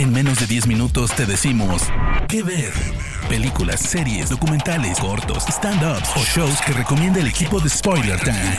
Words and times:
En 0.00 0.14
menos 0.14 0.40
de 0.40 0.46
10 0.46 0.66
minutos 0.66 1.14
te 1.14 1.26
decimos 1.26 1.82
qué 2.26 2.42
ver. 2.42 2.72
Películas, 3.28 3.80
series, 3.80 4.30
documentales, 4.30 4.98
cortos, 4.98 5.44
stand-ups 5.46 6.16
o 6.16 6.20
shows 6.20 6.58
que 6.62 6.72
recomienda 6.72 7.20
el 7.20 7.26
equipo 7.26 7.60
de 7.60 7.68
Spoiler 7.68 8.18
Time. 8.18 8.56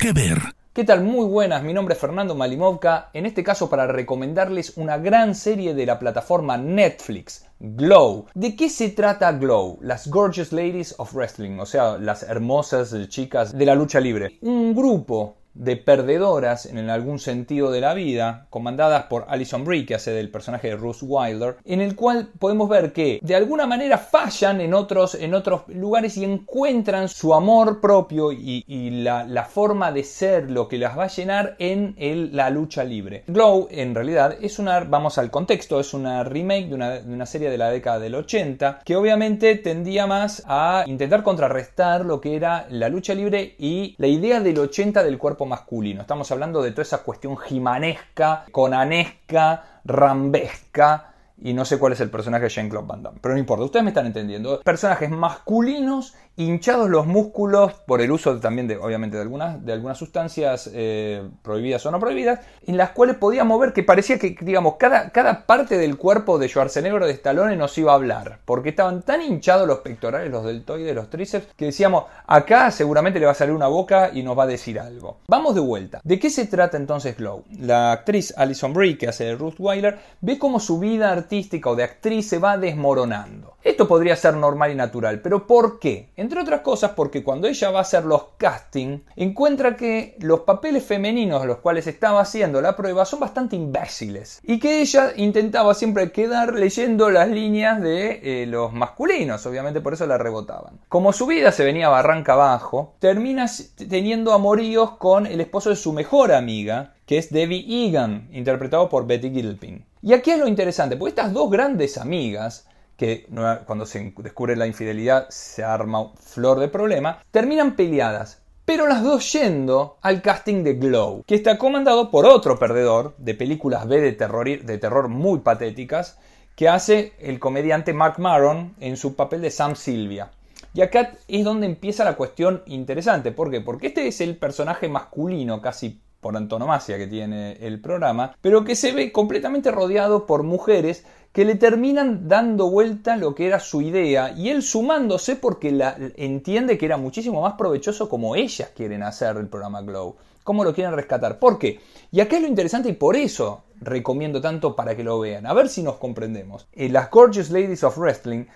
¿Qué 0.00 0.14
ver? 0.14 0.38
¿Qué 0.72 0.82
tal? 0.84 1.04
Muy 1.04 1.26
buenas, 1.26 1.62
mi 1.62 1.74
nombre 1.74 1.92
es 1.92 2.00
Fernando 2.00 2.34
Malimovka, 2.34 3.10
en 3.12 3.26
este 3.26 3.44
caso 3.44 3.68
para 3.68 3.86
recomendarles 3.86 4.78
una 4.78 4.96
gran 4.96 5.34
serie 5.34 5.74
de 5.74 5.84
la 5.84 5.98
plataforma 5.98 6.56
Netflix, 6.56 7.44
Glow. 7.60 8.24
¿De 8.32 8.56
qué 8.56 8.70
se 8.70 8.88
trata 8.88 9.32
Glow? 9.32 9.78
Las 9.82 10.08
Gorgeous 10.08 10.52
Ladies 10.52 10.94
of 10.96 11.12
Wrestling, 11.12 11.58
o 11.58 11.66
sea, 11.66 11.98
las 11.98 12.22
hermosas 12.22 12.94
chicas 13.10 13.52
de 13.58 13.66
la 13.66 13.74
lucha 13.74 14.00
libre. 14.00 14.38
Un 14.40 14.74
grupo 14.74 15.36
de 15.58 15.76
perdedoras 15.76 16.66
en 16.66 16.90
algún 16.90 17.18
sentido 17.18 17.70
de 17.70 17.80
la 17.80 17.94
vida, 17.94 18.46
comandadas 18.50 19.04
por 19.04 19.26
Alison 19.28 19.64
Brie, 19.64 19.86
que 19.86 19.94
hace 19.94 20.10
del 20.10 20.30
personaje 20.30 20.68
de 20.68 20.76
Ruth 20.76 21.02
Wilder, 21.02 21.56
en 21.64 21.80
el 21.80 21.94
cual 21.94 22.28
podemos 22.38 22.68
ver 22.68 22.92
que 22.92 23.18
de 23.22 23.34
alguna 23.34 23.66
manera 23.66 23.98
fallan 23.98 24.60
en 24.60 24.74
otros, 24.74 25.14
en 25.14 25.34
otros 25.34 25.62
lugares 25.68 26.16
y 26.16 26.24
encuentran 26.24 27.08
su 27.08 27.34
amor 27.34 27.80
propio 27.80 28.32
y, 28.32 28.64
la, 28.66 29.44
forma 29.46 29.92
de 29.92 30.02
ser 30.02 30.50
lo 30.50 30.68
que 30.68 30.78
las 30.78 30.98
va 30.98 31.04
a 31.04 31.08
llenar 31.08 31.56
en 31.58 31.94
la 32.32 32.50
lucha 32.50 32.84
libre. 32.84 33.24
Glow, 33.26 33.68
en 33.70 33.94
realidad, 33.94 34.36
es 34.40 34.58
una, 34.58 34.80
vamos 34.80 35.18
al 35.18 35.30
contexto, 35.30 35.80
es 35.80 35.94
una 35.94 36.24
remake 36.24 36.68
de 36.68 36.74
una, 36.74 36.90
de 36.90 37.14
una 37.14 37.26
serie 37.26 37.50
de 37.50 37.58
la 37.58 37.70
década 37.70 37.98
del 37.98 38.14
80, 38.14 38.80
que 38.84 38.96
obviamente 38.96 39.54
tendía 39.56 40.06
más 40.06 40.42
a 40.46 40.84
intentar 40.86 41.22
contrarrestar 41.22 42.04
lo 42.04 42.20
que 42.20 42.36
era 42.36 42.66
la 42.70 42.88
lucha 42.88 43.14
libre 43.14 43.54
y 43.58 43.94
la 43.98 44.08
idea 44.08 44.40
del 44.40 44.58
80 44.58 45.02
del 45.02 45.18
cuerpo 45.18 45.45
masculino. 45.46 46.02
Estamos 46.02 46.30
hablando 46.30 46.62
de 46.62 46.70
toda 46.70 46.82
esa 46.82 47.02
cuestión 47.02 47.36
jimanesca, 47.36 48.44
conanesca, 48.52 49.80
rambesca. 49.84 51.12
Y 51.42 51.52
no 51.52 51.64
sé 51.66 51.78
cuál 51.78 51.92
es 51.92 52.00
el 52.00 52.10
personaje 52.10 52.44
de 52.44 52.48
Jean-Claude 52.48 52.86
Van 52.86 53.02
Damme. 53.02 53.18
Pero 53.20 53.34
no 53.34 53.40
importa, 53.40 53.64
ustedes 53.64 53.84
me 53.84 53.90
están 53.90 54.06
entendiendo. 54.06 54.60
Personajes 54.60 55.10
masculinos 55.10 56.14
hinchados 56.36 56.90
los 56.90 57.06
músculos 57.06 57.72
por 57.86 58.00
el 58.00 58.12
uso 58.12 58.38
también 58.38 58.68
de, 58.68 58.76
obviamente, 58.76 59.16
de 59.16 59.22
algunas, 59.22 59.64
de 59.64 59.72
algunas 59.72 59.96
sustancias 59.96 60.70
eh, 60.72 61.26
prohibidas 61.42 61.84
o 61.86 61.90
no 61.90 61.98
prohibidas, 61.98 62.40
en 62.66 62.76
las 62.76 62.90
cuales 62.90 63.16
podíamos 63.16 63.58
ver 63.58 63.72
que 63.72 63.82
parecía 63.82 64.18
que, 64.18 64.36
digamos, 64.40 64.74
cada, 64.76 65.10
cada 65.10 65.46
parte 65.46 65.78
del 65.78 65.96
cuerpo 65.96 66.38
de 66.38 66.48
Schwarzenegger 66.48 67.02
o 67.02 67.06
de 67.06 67.12
Stallone 67.12 67.56
nos 67.56 67.76
iba 67.78 67.92
a 67.92 67.94
hablar, 67.94 68.40
porque 68.44 68.70
estaban 68.70 69.02
tan 69.02 69.22
hinchados 69.22 69.66
los 69.66 69.78
pectorales, 69.78 70.30
los 70.30 70.44
deltoides, 70.44 70.94
los 70.94 71.08
tríceps, 71.08 71.48
que 71.56 71.66
decíamos, 71.66 72.04
acá 72.26 72.70
seguramente 72.70 73.18
le 73.18 73.26
va 73.26 73.32
a 73.32 73.36
salir 73.36 73.54
una 73.54 73.68
boca 73.68 74.10
y 74.12 74.22
nos 74.22 74.38
va 74.38 74.44
a 74.44 74.48
decir 74.48 74.78
algo. 74.78 75.18
Vamos 75.28 75.54
de 75.54 75.60
vuelta. 75.60 76.00
¿De 76.04 76.18
qué 76.18 76.28
se 76.28 76.46
trata 76.46 76.76
entonces 76.76 77.16
Glow? 77.16 77.44
La 77.58 77.92
actriz 77.92 78.34
Alison 78.36 78.74
Brie, 78.74 78.98
que 78.98 79.08
hace 79.08 79.24
de 79.24 79.34
Ruth 79.36 79.56
Weiler, 79.58 79.98
ve 80.20 80.38
cómo 80.38 80.60
su 80.60 80.78
vida 80.78 81.10
artística 81.10 81.70
o 81.70 81.76
de 81.76 81.84
actriz 81.84 82.28
se 82.28 82.38
va 82.38 82.58
desmoronando. 82.58 83.56
Esto 83.66 83.88
podría 83.88 84.14
ser 84.14 84.34
normal 84.34 84.70
y 84.70 84.74
natural, 84.76 85.20
pero 85.20 85.46
¿por 85.46 85.80
qué? 85.80 86.10
Entre 86.26 86.40
otras 86.40 86.62
cosas 86.62 86.90
porque 86.96 87.22
cuando 87.22 87.46
ella 87.46 87.70
va 87.70 87.78
a 87.78 87.82
hacer 87.82 88.04
los 88.04 88.30
castings, 88.36 89.02
encuentra 89.14 89.76
que 89.76 90.16
los 90.18 90.40
papeles 90.40 90.82
femeninos 90.82 91.40
a 91.40 91.46
los 91.46 91.58
cuales 91.58 91.86
estaba 91.86 92.20
haciendo 92.20 92.60
la 92.60 92.74
prueba 92.74 93.04
son 93.04 93.20
bastante 93.20 93.54
imbéciles. 93.54 94.40
Y 94.42 94.58
que 94.58 94.80
ella 94.80 95.12
intentaba 95.14 95.72
siempre 95.72 96.10
quedar 96.10 96.54
leyendo 96.54 97.10
las 97.10 97.28
líneas 97.28 97.80
de 97.80 98.42
eh, 98.42 98.46
los 98.46 98.72
masculinos, 98.72 99.46
obviamente 99.46 99.80
por 99.80 99.92
eso 99.92 100.04
la 100.08 100.18
rebotaban. 100.18 100.80
Como 100.88 101.12
su 101.12 101.26
vida 101.26 101.52
se 101.52 101.64
venía 101.64 101.88
barranca 101.90 102.32
abajo, 102.32 102.96
termina 102.98 103.46
teniendo 103.88 104.32
amoríos 104.32 104.96
con 104.96 105.28
el 105.28 105.40
esposo 105.40 105.70
de 105.70 105.76
su 105.76 105.92
mejor 105.92 106.32
amiga, 106.32 106.94
que 107.06 107.18
es 107.18 107.30
Debbie 107.30 107.86
Egan, 107.86 108.28
interpretado 108.32 108.88
por 108.88 109.06
Betty 109.06 109.30
Gilpin. 109.30 109.84
Y 110.02 110.12
aquí 110.12 110.32
es 110.32 110.40
lo 110.40 110.48
interesante, 110.48 110.96
porque 110.96 111.10
estas 111.10 111.32
dos 111.32 111.48
grandes 111.48 111.98
amigas 111.98 112.66
que 112.96 113.26
cuando 113.66 113.86
se 113.86 114.12
descubre 114.18 114.56
la 114.56 114.66
infidelidad 114.66 115.28
se 115.28 115.62
arma 115.62 116.12
flor 116.14 116.58
de 116.60 116.68
problema, 116.68 117.22
terminan 117.30 117.76
peleadas. 117.76 118.42
Pero 118.64 118.88
las 118.88 119.04
dos 119.04 119.32
yendo 119.32 119.98
al 120.02 120.22
casting 120.22 120.64
de 120.64 120.74
Glow, 120.74 121.22
que 121.24 121.36
está 121.36 121.56
comandado 121.56 122.10
por 122.10 122.26
otro 122.26 122.58
perdedor 122.58 123.14
de 123.18 123.34
películas 123.34 123.86
B 123.86 124.00
de 124.00 124.12
terror, 124.12 124.46
de 124.46 124.78
terror 124.78 125.08
muy 125.08 125.38
patéticas, 125.38 126.18
que 126.56 126.68
hace 126.68 127.12
el 127.20 127.38
comediante 127.38 127.92
Mark 127.92 128.18
Maron 128.18 128.74
en 128.80 128.96
su 128.96 129.14
papel 129.14 129.42
de 129.42 129.50
Sam 129.50 129.76
Silvia. 129.76 130.30
Y 130.74 130.80
acá 130.82 131.12
es 131.28 131.44
donde 131.44 131.66
empieza 131.66 132.04
la 132.04 132.16
cuestión 132.16 132.62
interesante. 132.66 133.30
¿Por 133.30 133.50
qué? 133.50 133.60
Porque 133.60 133.86
este 133.88 134.08
es 134.08 134.20
el 134.20 134.36
personaje 134.36 134.88
masculino 134.88 135.62
casi 135.62 136.00
por 136.20 136.36
antonomasia 136.36 136.98
que 136.98 137.06
tiene 137.06 137.52
el 137.60 137.80
programa, 137.80 138.34
pero 138.40 138.64
que 138.64 138.74
se 138.76 138.92
ve 138.92 139.12
completamente 139.12 139.70
rodeado 139.70 140.26
por 140.26 140.42
mujeres 140.42 141.04
que 141.36 141.44
le 141.44 141.54
terminan 141.54 142.28
dando 142.28 142.70
vuelta 142.70 143.16
lo 143.16 143.34
que 143.34 143.46
era 143.46 143.60
su 143.60 143.82
idea 143.82 144.32
y 144.32 144.48
él 144.48 144.62
sumándose 144.62 145.36
porque 145.36 145.70
la, 145.70 145.94
entiende 146.16 146.78
que 146.78 146.86
era 146.86 146.96
muchísimo 146.96 147.42
más 147.42 147.54
provechoso 147.58 148.08
como 148.08 148.36
ellas 148.36 148.70
quieren 148.74 149.02
hacer 149.02 149.36
el 149.36 149.48
programa 149.48 149.82
Glow, 149.82 150.16
cómo 150.44 150.64
lo 150.64 150.72
quieren 150.72 150.94
rescatar. 150.94 151.38
¿Por 151.38 151.58
qué? 151.58 151.78
Y 152.10 152.20
acá 152.20 152.36
es 152.36 152.42
lo 152.42 152.48
interesante 152.48 152.88
y 152.88 152.94
por 152.94 153.16
eso 153.16 153.64
recomiendo 153.80 154.40
tanto 154.40 154.74
para 154.74 154.96
que 154.96 155.04
lo 155.04 155.20
vean, 155.20 155.44
a 155.44 155.52
ver 155.52 155.68
si 155.68 155.82
nos 155.82 155.96
comprendemos. 155.96 156.66
Eh, 156.72 156.88
las 156.88 157.10
Gorgeous 157.10 157.50
Ladies 157.50 157.84
of 157.84 157.98
Wrestling 157.98 158.46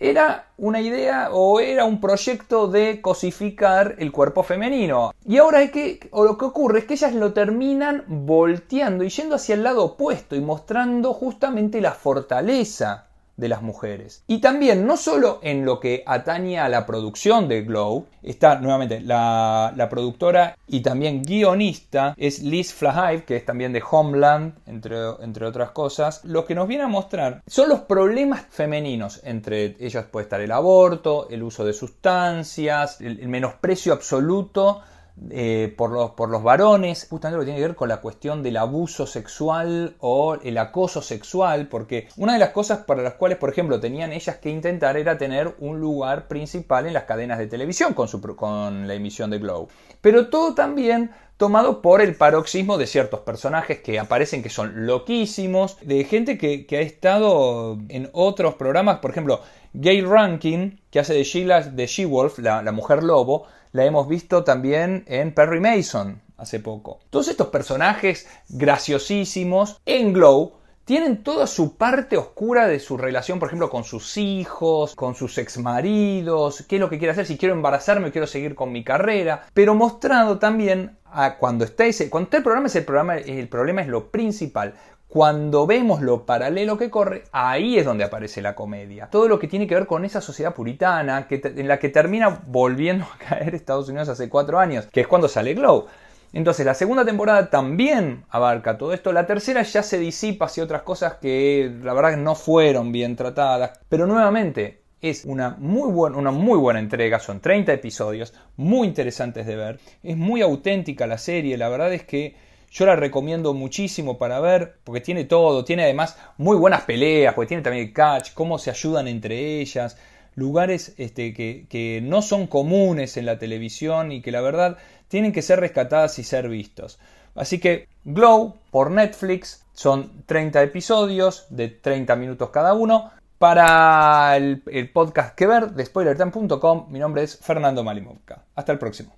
era 0.00 0.46
una 0.56 0.80
idea 0.80 1.28
o 1.30 1.60
era 1.60 1.84
un 1.84 2.00
proyecto 2.00 2.66
de 2.68 3.02
cosificar 3.02 3.96
el 3.98 4.10
cuerpo 4.10 4.42
femenino. 4.42 5.12
Y 5.26 5.36
ahora 5.36 5.62
es 5.62 5.70
que, 5.70 6.08
o 6.10 6.24
lo 6.24 6.38
que 6.38 6.46
ocurre 6.46 6.80
es 6.80 6.84
que 6.86 6.94
ellas 6.94 7.14
lo 7.14 7.34
terminan 7.34 8.04
volteando 8.08 9.04
y 9.04 9.10
yendo 9.10 9.36
hacia 9.36 9.54
el 9.54 9.62
lado 9.62 9.84
opuesto 9.84 10.34
y 10.34 10.40
mostrando 10.40 11.12
justamente 11.12 11.82
la 11.82 11.92
fortaleza 11.92 13.09
de 13.40 13.48
las 13.48 13.62
mujeres. 13.62 14.22
Y 14.26 14.38
también, 14.38 14.86
no 14.86 14.96
solo 14.96 15.40
en 15.42 15.64
lo 15.64 15.80
que 15.80 16.02
atañe 16.06 16.60
a 16.60 16.68
la 16.68 16.86
producción 16.86 17.48
de 17.48 17.62
Glow, 17.62 18.06
está 18.22 18.60
nuevamente 18.60 19.00
la, 19.00 19.88
productora 19.90 20.56
y 20.68 20.80
también 20.82 21.22
guionista 21.22 22.14
es 22.16 22.42
Liz 22.42 22.72
Flahive, 22.72 23.24
que 23.24 23.36
es 23.36 23.44
también 23.44 23.72
de 23.72 23.82
Homeland, 23.90 24.54
entre, 24.66 24.96
entre 25.22 25.46
otras 25.46 25.70
cosas. 25.70 26.24
Lo 26.24 26.44
que 26.44 26.54
nos 26.54 26.68
viene 26.68 26.84
a 26.84 26.88
mostrar 26.88 27.42
son 27.46 27.68
los 27.68 27.80
problemas 27.80 28.42
femeninos. 28.50 29.20
Entre 29.24 29.76
ellas 29.80 30.04
puede 30.04 30.24
estar 30.24 30.40
el 30.40 30.52
aborto, 30.52 31.28
el 31.30 31.42
uso 31.42 31.64
de 31.64 31.72
sustancias, 31.72 33.00
el 33.00 33.26
menosprecio 33.28 33.92
absoluto 33.92 34.82
eh, 35.30 35.74
por, 35.76 35.90
los, 35.90 36.12
por 36.12 36.30
los 36.30 36.42
varones, 36.42 37.06
justamente 37.10 37.36
lo 37.36 37.40
que 37.40 37.46
tiene 37.46 37.60
que 37.60 37.68
ver 37.68 37.76
con 37.76 37.88
la 37.88 38.00
cuestión 38.00 38.42
del 38.42 38.56
abuso 38.56 39.06
sexual 39.06 39.96
o 40.00 40.36
el 40.42 40.56
acoso 40.56 41.02
sexual, 41.02 41.68
porque 41.68 42.08
una 42.16 42.32
de 42.32 42.38
las 42.38 42.50
cosas 42.50 42.78
para 42.78 43.02
las 43.02 43.14
cuales, 43.14 43.36
por 43.36 43.50
ejemplo, 43.50 43.80
tenían 43.80 44.12
ellas 44.12 44.36
que 44.36 44.50
intentar 44.50 44.96
era 44.96 45.18
tener 45.18 45.54
un 45.58 45.78
lugar 45.78 46.26
principal 46.26 46.86
en 46.86 46.94
las 46.94 47.04
cadenas 47.04 47.38
de 47.38 47.48
televisión 47.48 47.92
con, 47.92 48.08
su, 48.08 48.20
con 48.20 48.88
la 48.88 48.94
emisión 48.94 49.30
de 49.30 49.38
Glow. 49.38 49.68
Pero 50.00 50.30
todo 50.30 50.54
también 50.54 51.10
tomado 51.40 51.80
por 51.80 52.02
el 52.02 52.16
paroxismo 52.16 52.76
de 52.76 52.86
ciertos 52.86 53.20
personajes 53.20 53.80
que 53.80 53.98
aparecen 53.98 54.42
que 54.42 54.50
son 54.50 54.84
loquísimos, 54.84 55.78
de 55.80 56.04
gente 56.04 56.36
que, 56.36 56.66
ha 56.76 56.82
estado 56.82 57.78
en 57.88 58.10
otros 58.12 58.56
programas, 58.56 58.98
por 58.98 59.10
ejemplo, 59.10 59.40
Gail 59.72 60.06
Rankin, 60.06 60.82
que 60.90 61.00
hace 61.00 61.14
de 61.14 61.24
Sheila 61.24 61.62
de 61.62 61.86
She-Wolf, 61.86 62.40
la, 62.40 62.70
mujer 62.72 63.02
lobo, 63.02 63.46
la 63.72 63.86
hemos 63.86 64.06
visto 64.06 64.44
también 64.44 65.04
en 65.06 65.32
Perry 65.32 65.60
Mason 65.60 66.20
hace 66.36 66.60
poco. 66.60 67.00
Todos 67.08 67.28
estos 67.28 67.46
personajes 67.46 68.28
graciosísimos 68.50 69.80
en 69.86 70.12
Glow 70.12 70.60
tienen 70.84 71.22
toda 71.22 71.46
su 71.46 71.76
parte 71.76 72.18
oscura 72.18 72.66
de 72.66 72.80
su 72.80 72.98
relación, 72.98 73.38
por 73.38 73.48
ejemplo, 73.48 73.70
con 73.70 73.84
sus 73.84 74.18
hijos, 74.18 74.94
con 74.94 75.14
sus 75.14 75.38
exmaridos, 75.38 76.66
qué 76.68 76.76
es 76.76 76.80
lo 76.80 76.90
que 76.90 76.98
quiere 76.98 77.12
hacer, 77.12 77.26
si 77.26 77.38
quiero 77.38 77.54
embarazarme, 77.54 78.10
quiero 78.10 78.26
seguir 78.26 78.54
con 78.54 78.72
mi 78.72 78.84
carrera, 78.84 79.46
pero 79.54 79.74
mostrado 79.74 80.38
también 80.38 80.98
a 81.12 81.36
cuando 81.36 81.64
está 81.64 81.86
ese, 81.86 82.10
cuando 82.10 82.26
está 82.26 82.38
el 82.38 82.42
programa 82.42 82.66
es 82.68 82.76
el 82.76 82.84
programa, 82.84 83.16
el 83.16 83.48
problema 83.48 83.82
es 83.82 83.88
lo 83.88 84.10
principal. 84.10 84.74
Cuando 85.08 85.66
vemos 85.66 86.02
lo 86.02 86.24
paralelo 86.24 86.78
que 86.78 86.88
corre, 86.88 87.24
ahí 87.32 87.76
es 87.76 87.84
donde 87.84 88.04
aparece 88.04 88.40
la 88.40 88.54
comedia. 88.54 89.08
Todo 89.10 89.26
lo 89.26 89.40
que 89.40 89.48
tiene 89.48 89.66
que 89.66 89.74
ver 89.74 89.86
con 89.88 90.04
esa 90.04 90.20
sociedad 90.20 90.54
puritana 90.54 91.26
en 91.28 91.66
la 91.66 91.78
que 91.80 91.88
termina 91.88 92.42
volviendo 92.46 93.04
a 93.04 93.18
caer 93.18 93.54
Estados 93.56 93.88
Unidos 93.88 94.08
hace 94.08 94.28
cuatro 94.28 94.60
años, 94.60 94.86
que 94.86 95.00
es 95.00 95.08
cuando 95.08 95.26
sale 95.26 95.54
Glow. 95.54 95.86
Entonces 96.32 96.64
la 96.64 96.74
segunda 96.74 97.04
temporada 97.04 97.50
también 97.50 98.24
abarca 98.30 98.78
todo 98.78 98.92
esto. 98.92 99.12
La 99.12 99.26
tercera 99.26 99.62
ya 99.62 99.82
se 99.82 99.98
disipa 99.98 100.44
hacia 100.44 100.62
otras 100.62 100.82
cosas 100.82 101.14
que 101.14 101.76
la 101.82 101.92
verdad 101.92 102.16
no 102.16 102.36
fueron 102.36 102.92
bien 102.92 103.16
tratadas. 103.16 103.80
Pero 103.88 104.06
nuevamente 104.06 104.80
es 105.00 105.24
una 105.24 105.56
muy, 105.58 105.90
una 105.90 106.30
muy 106.30 106.58
buena 106.58 106.80
entrega. 106.80 107.18
Son 107.18 107.40
30 107.40 107.72
episodios 107.72 108.34
muy 108.56 108.86
interesantes 108.86 109.46
de 109.46 109.56
ver. 109.56 109.80
Es 110.02 110.16
muy 110.16 110.42
auténtica 110.42 111.06
la 111.06 111.18
serie. 111.18 111.56
La 111.56 111.68
verdad 111.68 111.92
es 111.92 112.04
que 112.04 112.34
yo 112.70 112.86
la 112.86 112.96
recomiendo 112.96 113.52
muchísimo 113.52 114.16
para 114.16 114.38
ver, 114.40 114.76
porque 114.84 115.00
tiene 115.00 115.24
todo, 115.24 115.64
tiene 115.64 115.82
además 115.82 116.16
muy 116.38 116.56
buenas 116.56 116.82
peleas, 116.82 117.34
porque 117.34 117.48
tiene 117.48 117.62
también 117.62 117.88
el 117.88 117.92
catch, 117.92 118.32
cómo 118.32 118.58
se 118.58 118.70
ayudan 118.70 119.08
entre 119.08 119.60
ellas, 119.60 119.98
lugares 120.36 120.94
este, 120.96 121.34
que, 121.34 121.66
que 121.68 122.00
no 122.02 122.22
son 122.22 122.46
comunes 122.46 123.16
en 123.16 123.26
la 123.26 123.38
televisión 123.38 124.12
y 124.12 124.22
que 124.22 124.30
la 124.30 124.40
verdad 124.40 124.78
tienen 125.08 125.32
que 125.32 125.42
ser 125.42 125.58
rescatadas 125.58 126.18
y 126.20 126.22
ser 126.22 126.48
vistos. 126.48 127.00
Así 127.34 127.58
que 127.58 127.88
Glow 128.04 128.56
por 128.70 128.90
Netflix 128.90 129.64
son 129.72 130.24
30 130.26 130.62
episodios 130.62 131.46
de 131.50 131.68
30 131.68 132.14
minutos 132.16 132.50
cada 132.50 132.74
uno. 132.74 133.10
Para 133.40 134.36
el, 134.36 134.60
podcast 134.92 135.34
que 135.34 135.46
ver 135.46 135.70
de 135.70 135.86
spoilertime.com, 135.86 136.88
mi 136.90 136.98
nombre 136.98 137.22
es 137.22 137.38
Fernando 137.38 137.82
Malimovka. 137.82 138.44
Hasta 138.54 138.72
el 138.72 138.78
próximo. 138.78 139.16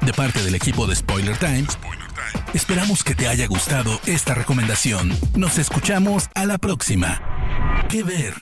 De 0.00 0.14
parte 0.14 0.42
del 0.42 0.54
equipo 0.54 0.86
de 0.86 0.96
Spoiler 0.96 1.36
Times, 1.36 1.76
esperamos 2.54 3.04
que 3.04 3.14
te 3.14 3.28
haya 3.28 3.46
gustado 3.46 4.00
esta 4.06 4.32
recomendación. 4.32 5.10
Nos 5.36 5.58
escuchamos 5.58 6.30
a 6.34 6.46
la 6.46 6.56
próxima. 6.56 7.20
¿Qué 7.90 8.02
ver? 8.02 8.32